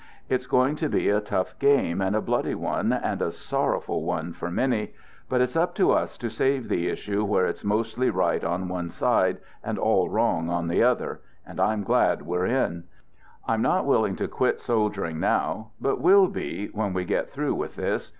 It's 0.29 0.47
going 0.47 0.77
to 0.77 0.89
be 0.89 1.09
a 1.09 1.21
tough 1.21 1.59
game, 1.59 2.01
and 2.01 2.15
a 2.15 2.21
bloody 2.21 2.55
one, 2.55 2.91
and 2.91 3.21
a 3.21 3.31
sorrowful 3.31 4.01
one 4.03 4.33
for 4.33 4.49
many. 4.49 4.95
But 5.29 5.41
it's 5.41 5.55
up 5.55 5.75
to 5.75 5.91
us 5.91 6.17
to 6.17 6.29
save 6.31 6.67
the 6.69 6.87
issue 6.89 7.23
where 7.23 7.45
it's 7.45 7.63
mostly 7.63 8.09
right 8.09 8.43
on 8.43 8.67
one 8.67 8.89
side 8.89 9.37
and 9.63 9.77
all 9.77 10.09
wrong 10.09 10.49
on 10.49 10.69
the 10.69 10.81
other— 10.81 11.21
and 11.45 11.59
I'm 11.59 11.83
glad 11.83 12.23
we're 12.23 12.47
in. 12.47 12.85
I'm 13.47 13.61
not 13.61 13.85
willing 13.85 14.15
to 14.15 14.27
quit 14.27 14.59
soldiering 14.59 15.19
now, 15.19 15.69
but 15.79 16.01
will 16.01 16.29
be 16.29 16.69
when 16.73 16.93
we 16.93 17.05
get 17.05 17.29
through 17.29 17.53
with 17.53 17.75
this. 17.75 18.09